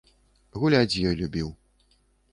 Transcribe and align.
Гуляць 0.63 0.89
з 0.95 1.03
ёй 1.11 1.15
любіў. 1.23 1.53